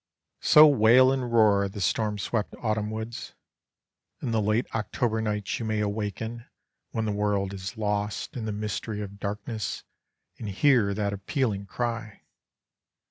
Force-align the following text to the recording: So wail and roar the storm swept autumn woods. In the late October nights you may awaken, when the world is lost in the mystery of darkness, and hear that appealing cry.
So 0.39 0.65
wail 0.67 1.11
and 1.11 1.31
roar 1.31 1.69
the 1.69 1.79
storm 1.79 2.17
swept 2.17 2.55
autumn 2.57 2.89
woods. 2.89 3.35
In 4.19 4.31
the 4.31 4.41
late 4.41 4.65
October 4.73 5.21
nights 5.21 5.59
you 5.59 5.65
may 5.65 5.79
awaken, 5.79 6.45
when 6.89 7.05
the 7.05 7.11
world 7.11 7.53
is 7.53 7.77
lost 7.77 8.35
in 8.35 8.45
the 8.45 8.51
mystery 8.51 9.01
of 9.01 9.19
darkness, 9.19 9.83
and 10.39 10.49
hear 10.49 10.95
that 10.95 11.13
appealing 11.13 11.67
cry. 11.67 12.23